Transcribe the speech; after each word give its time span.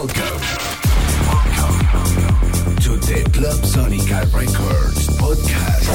Welcome. 0.00 0.40
Welcome 1.28 2.76
to 2.76 2.96
the 2.96 3.20
Clubsonica 3.36 4.20
Records 4.32 5.08
podcast. 5.18 5.88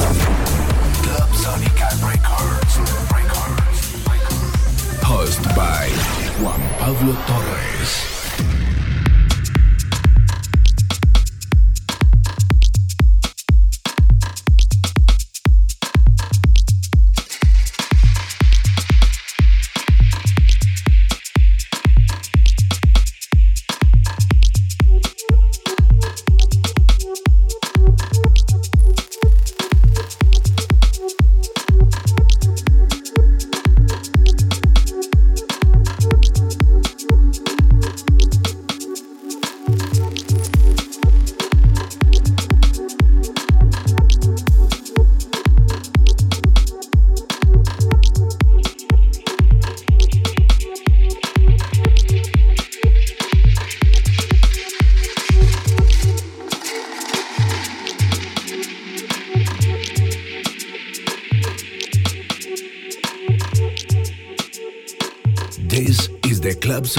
Club 1.02 1.30
Sonica 1.30 1.90
Records. 2.06 2.74
Records. 3.12 3.80
Host 5.02 5.42
by 5.56 5.88
Juan 6.40 6.60
Pablo 6.78 7.14
Torrez. 7.26 8.15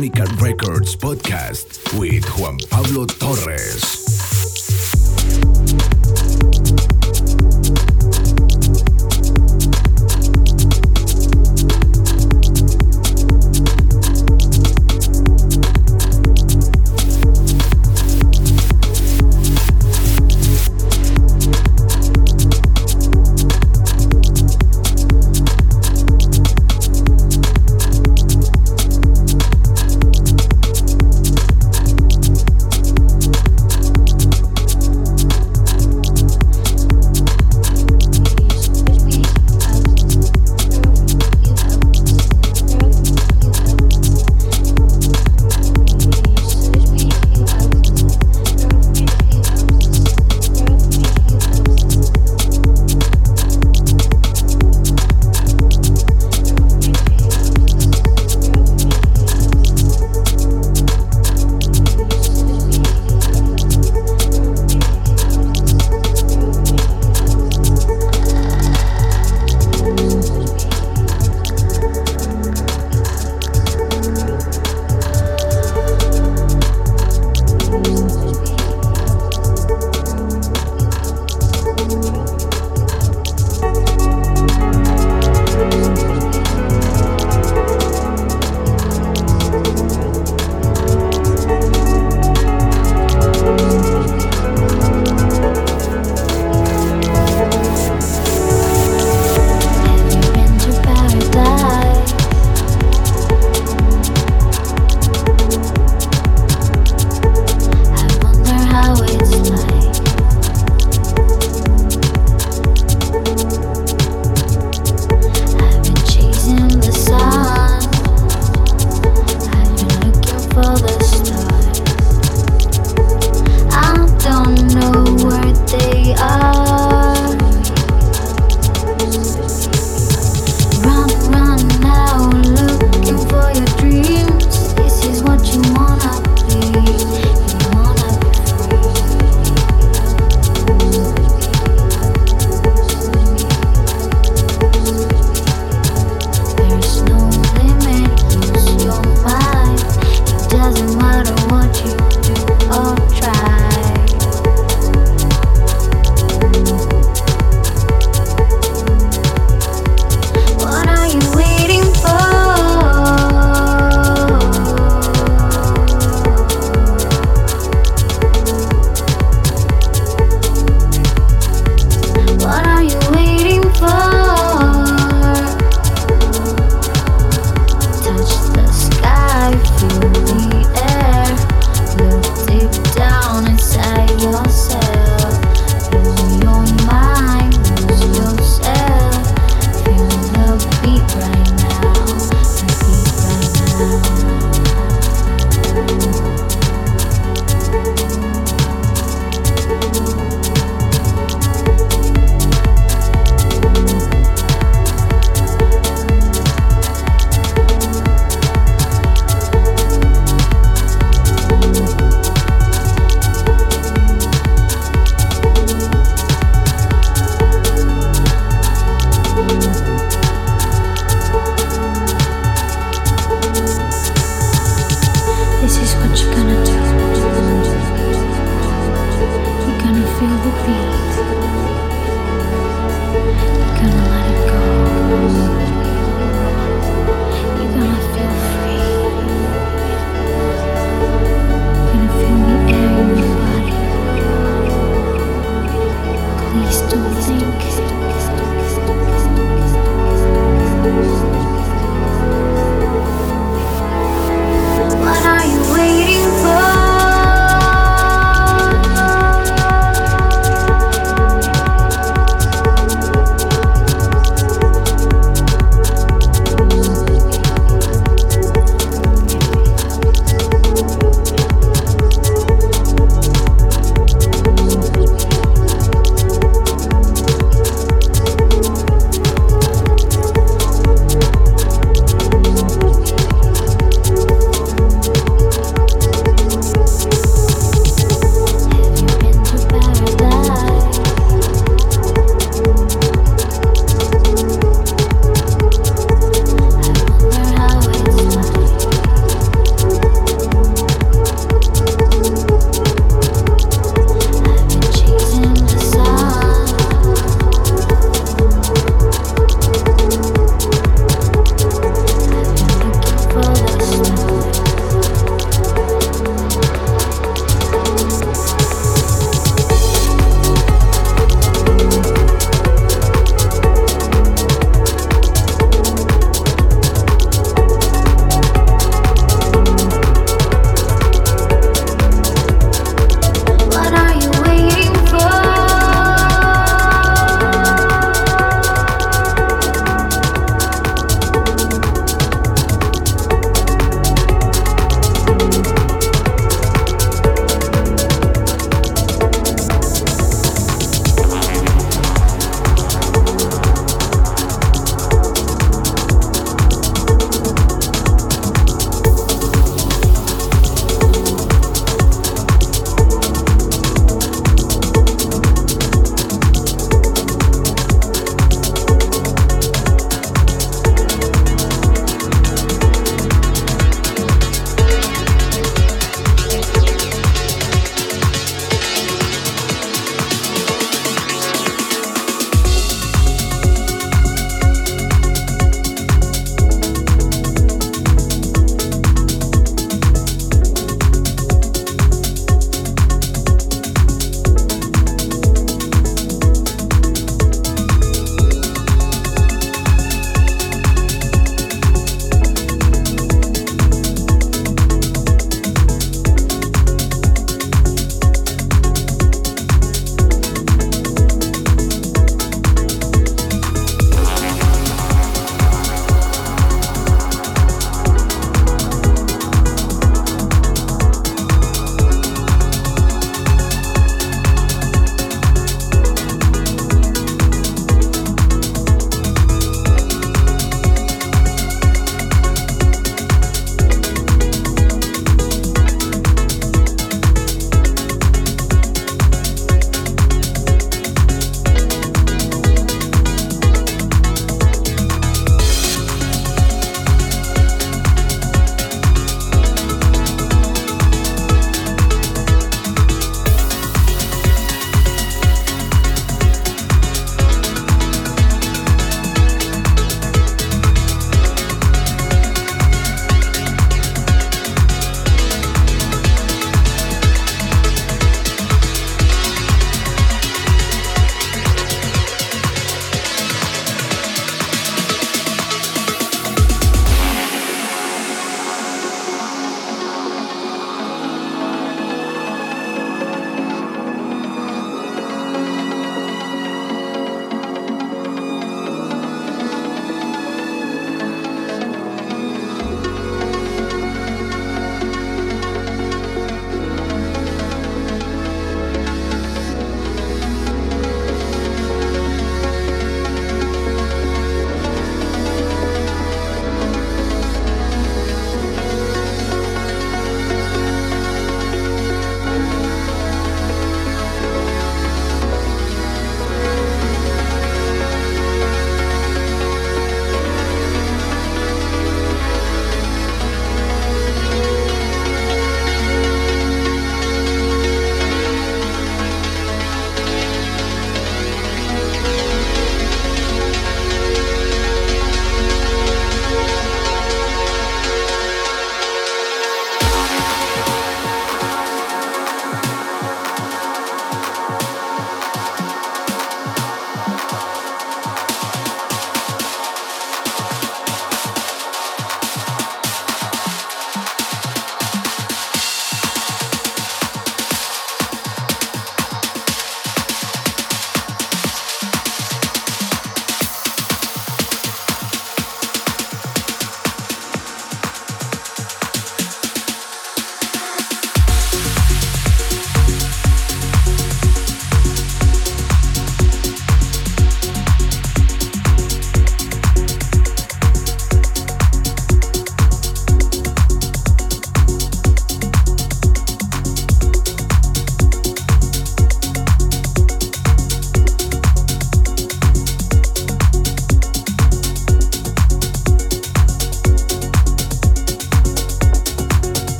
The 0.00 0.10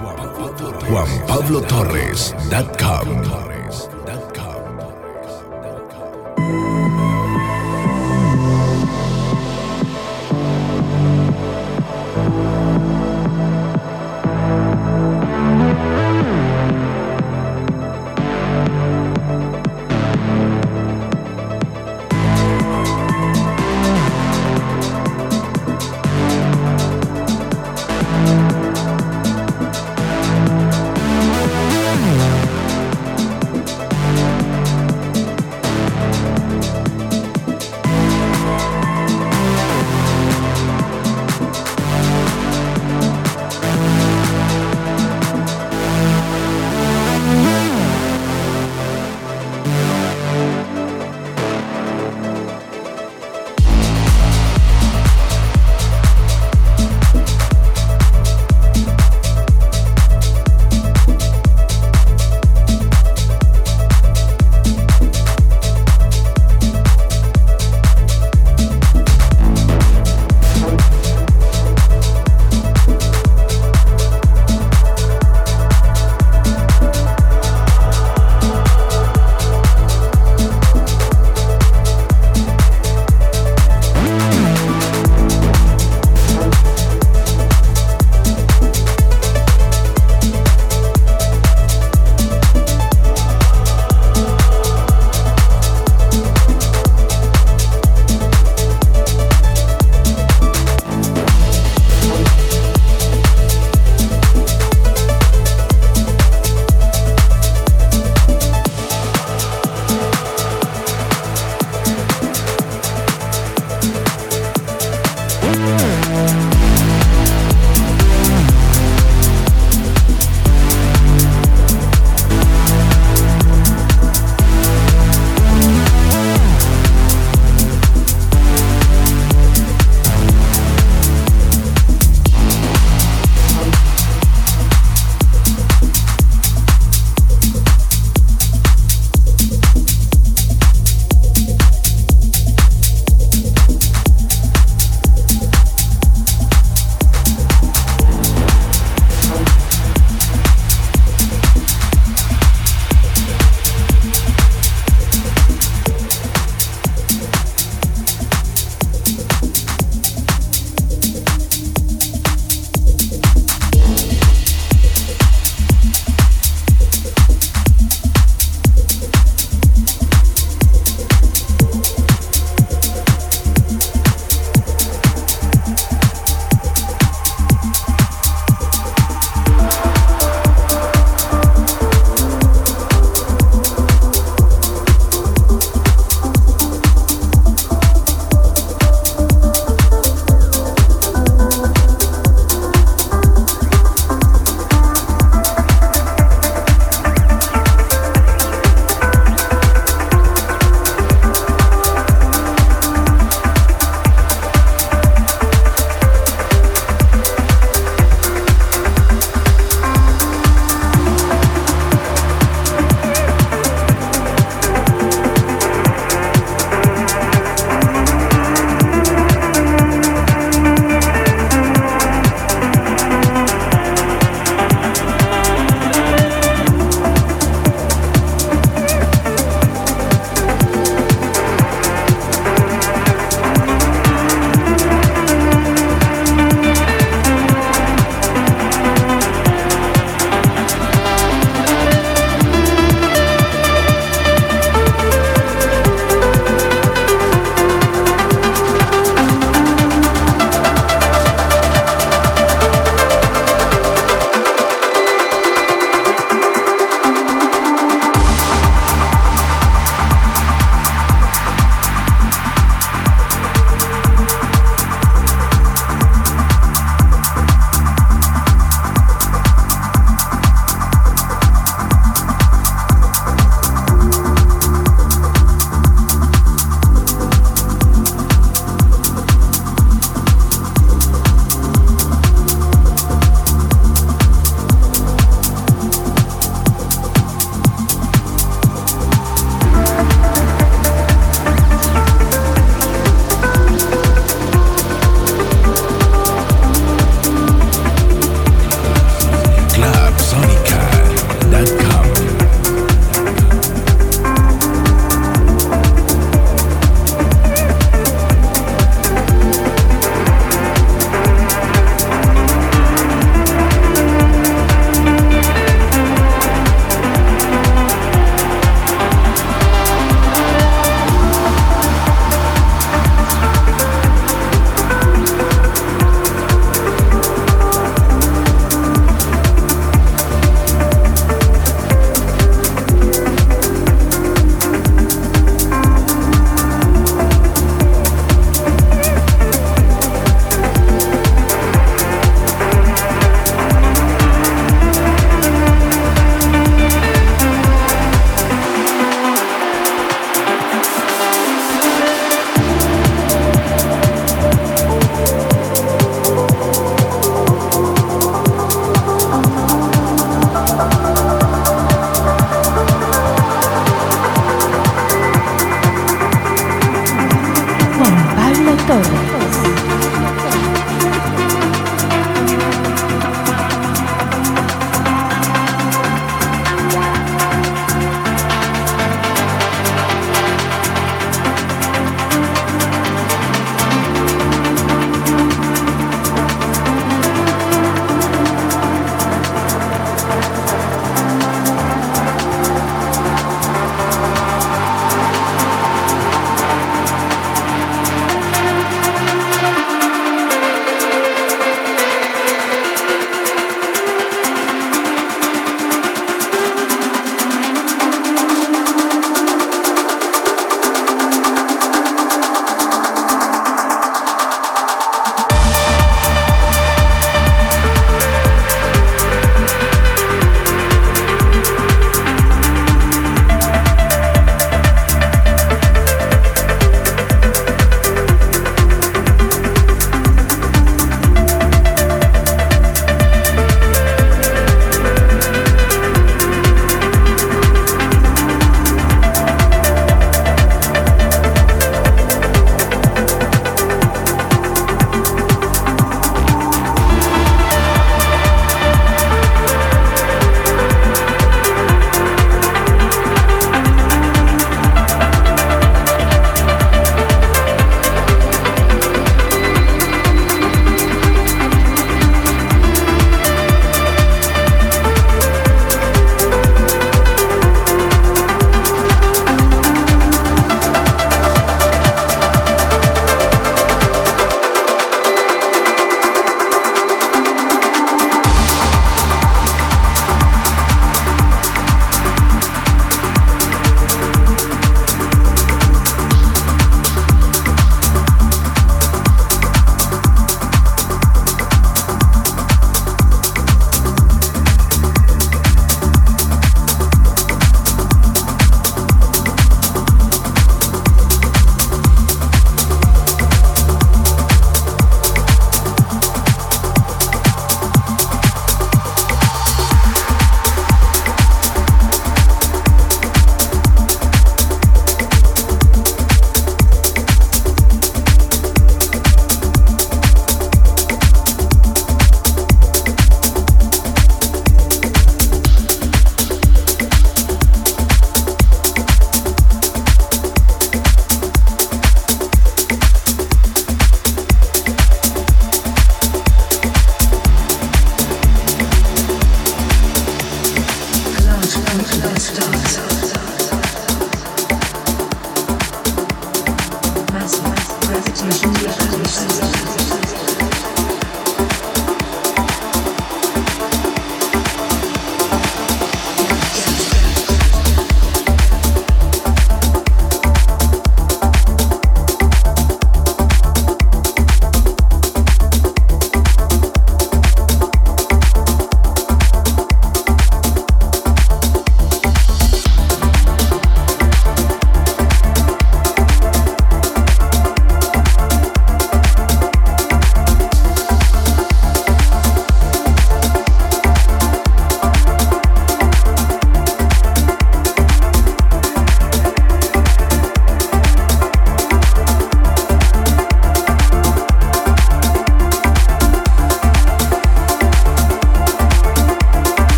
Juan 0.00 1.10
Pablo 1.26 1.60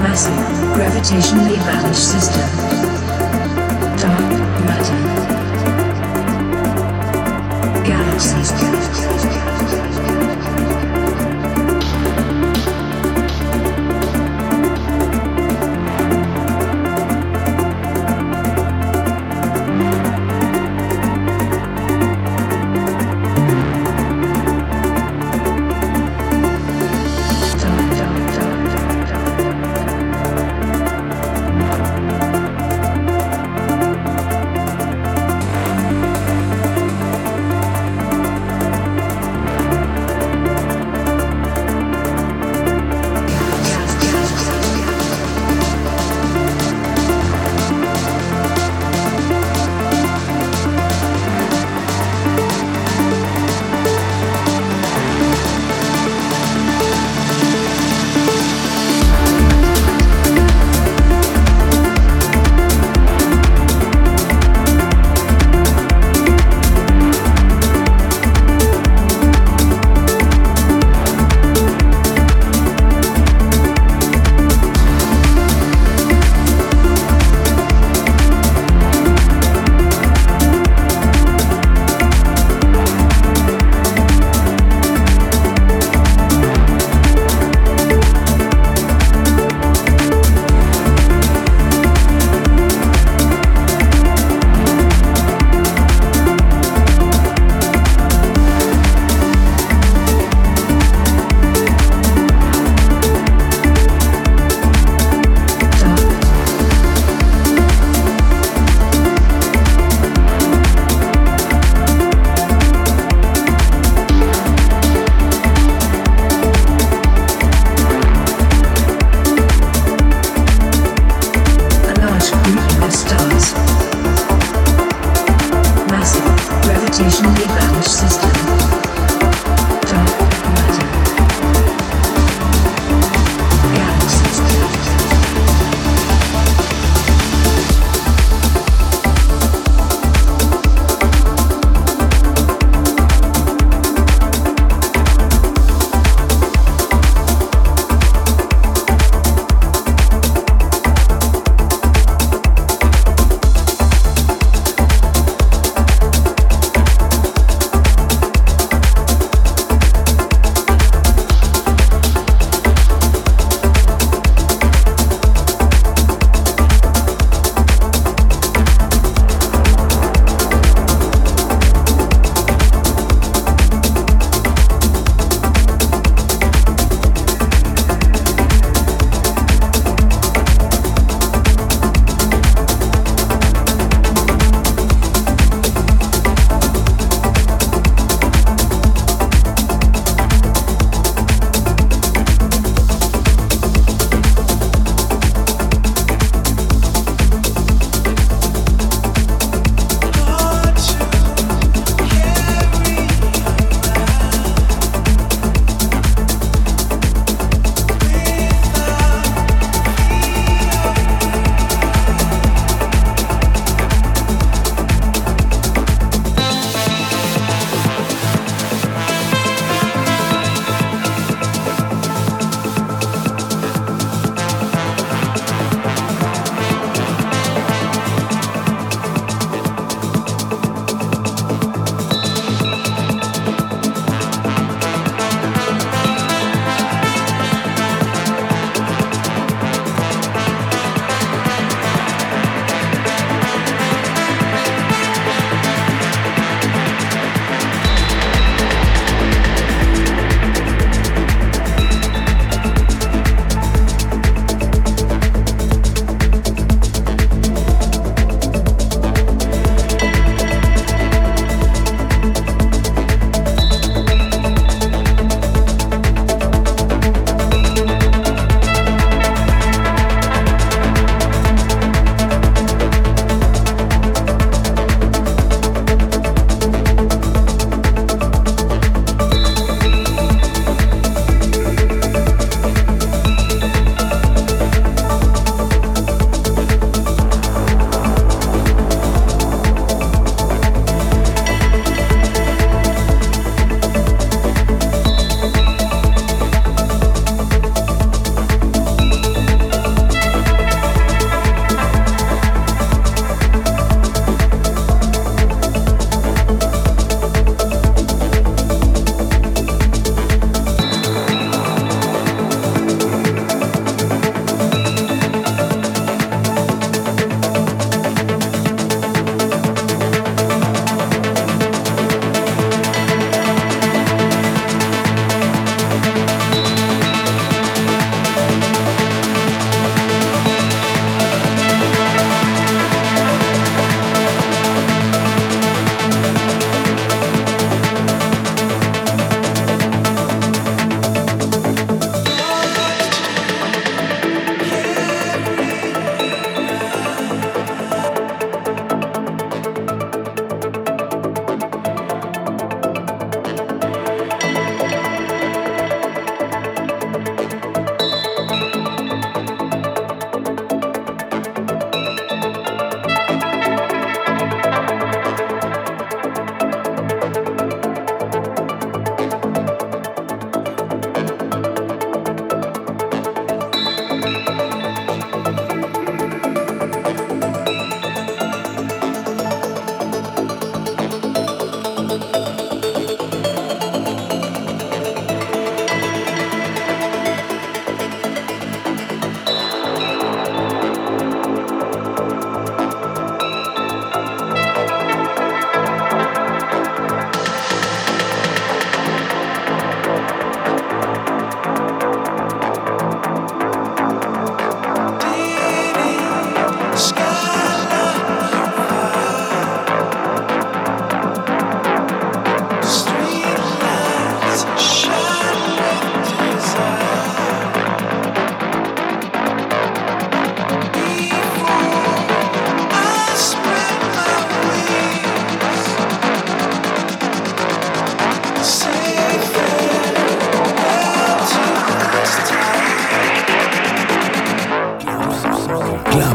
Massive 0.00 0.32
gravitationally 0.72 1.56
balanced 1.66 2.10
system. 2.10 3.03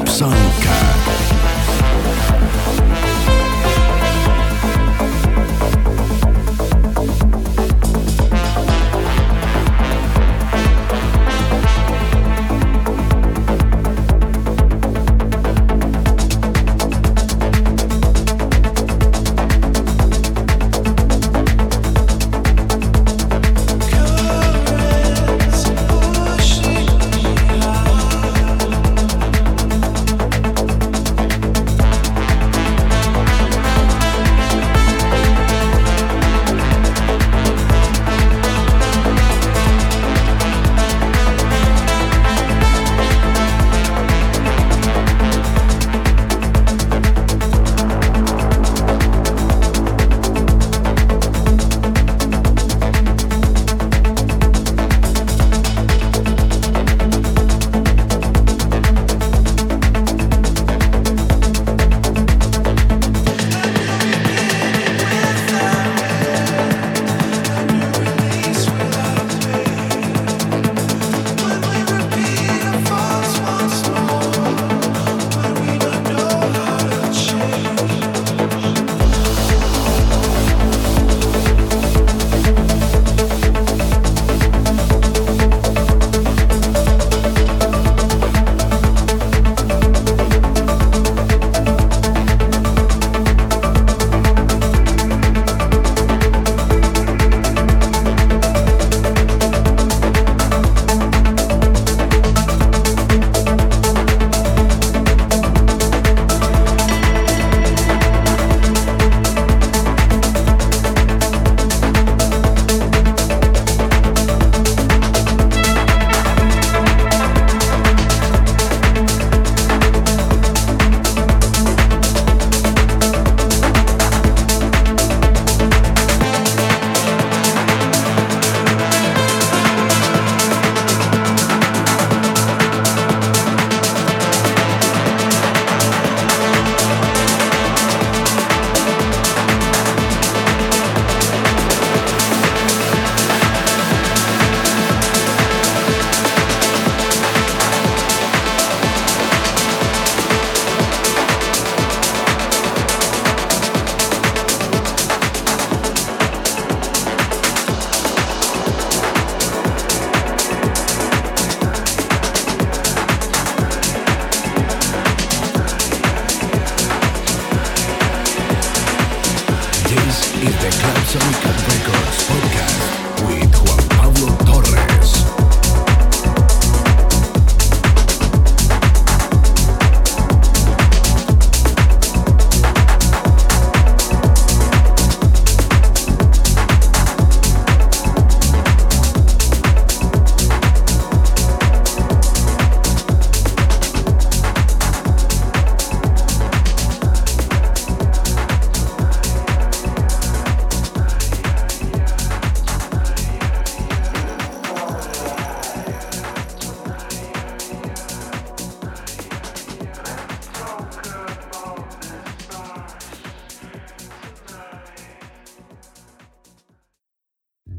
Sonica. 0.09 1.08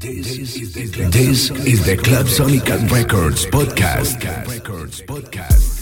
This 0.01 0.55
is 0.57 0.73
the, 0.73 0.87
this 1.11 1.51
is 1.51 1.85
the 1.85 1.95
Clubsonica 1.95 2.89
Records 2.89 3.45
podcast. 3.45 4.47
Records 4.47 4.99
podcast. 5.03 5.80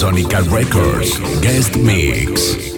Sonica 0.00 0.40
Records 0.50 1.18
Guest 1.42 1.76
Mix. 1.76 2.69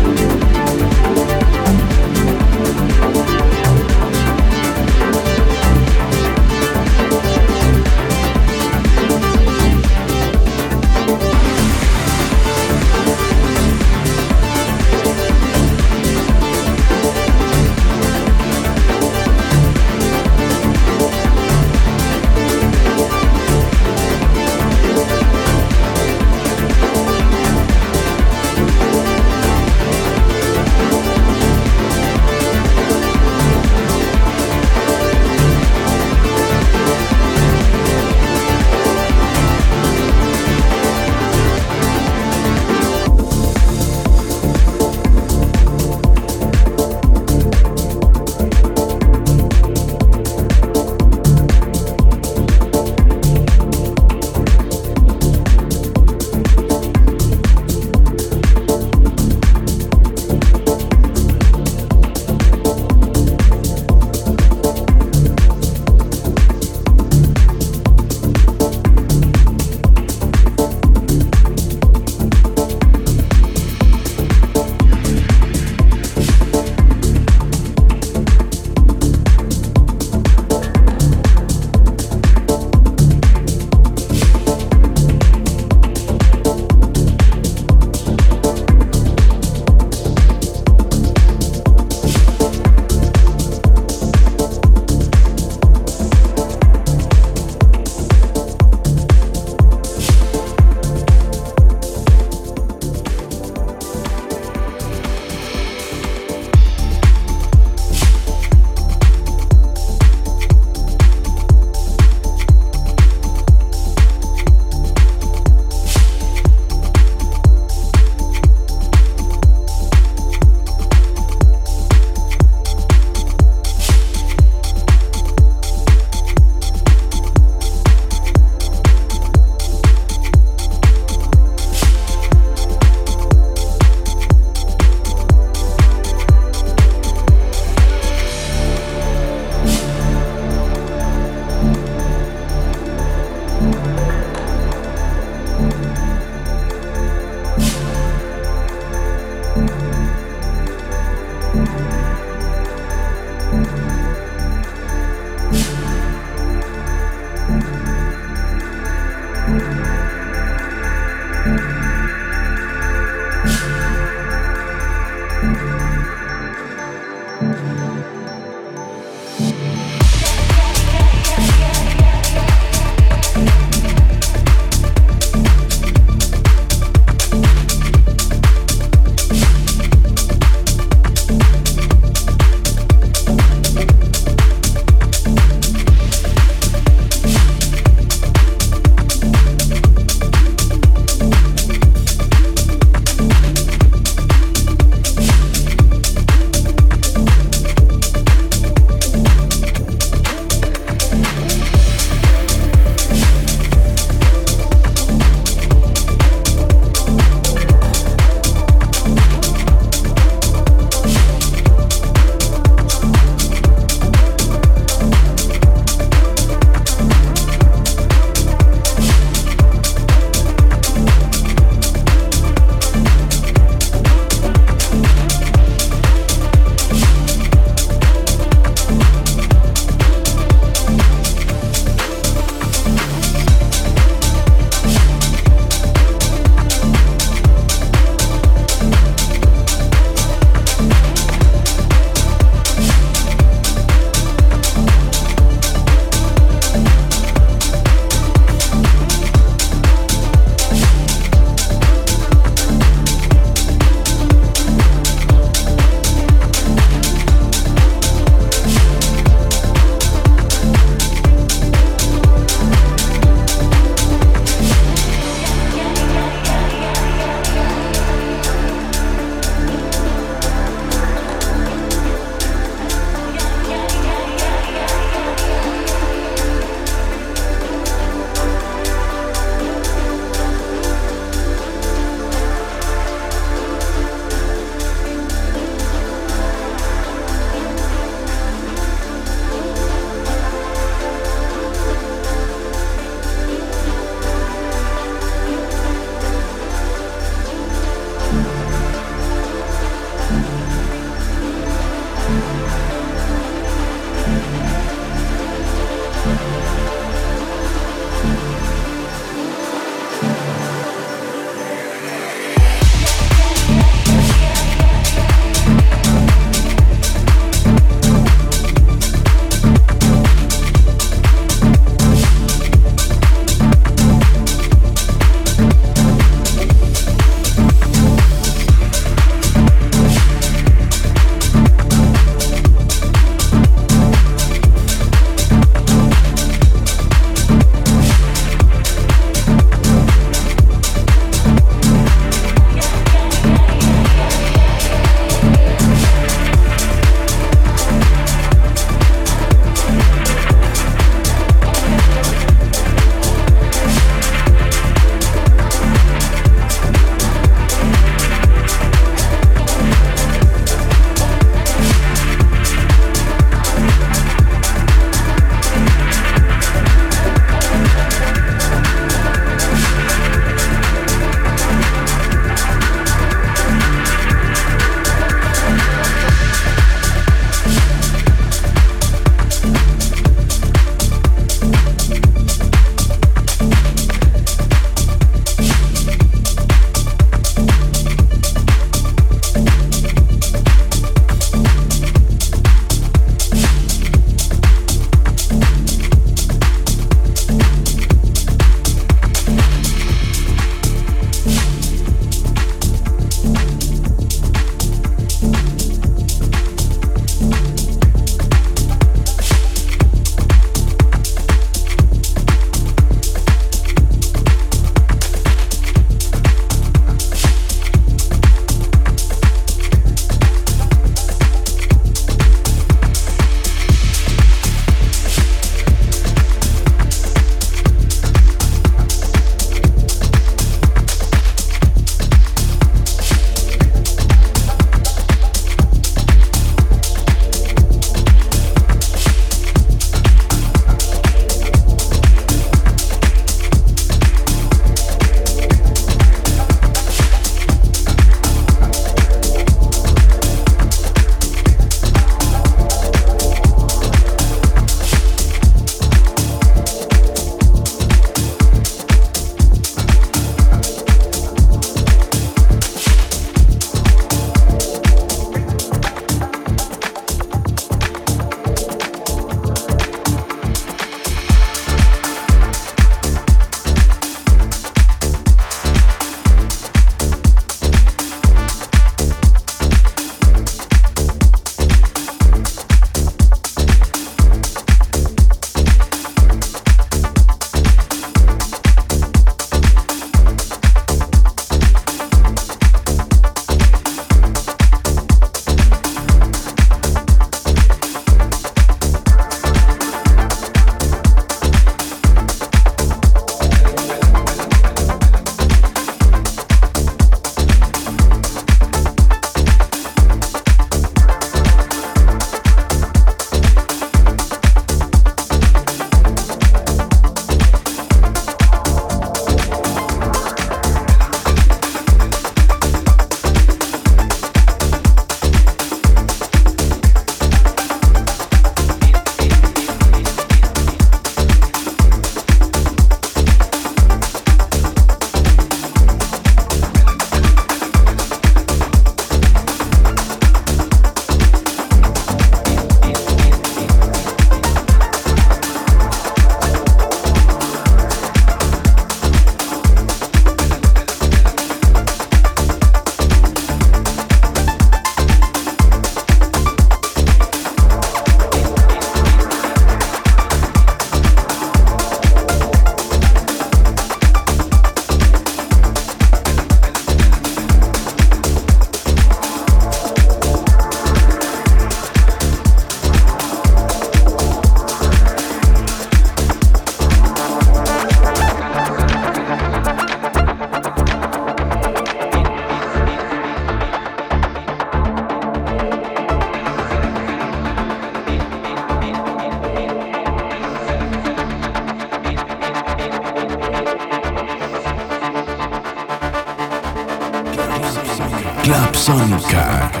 Club 599.01 600.00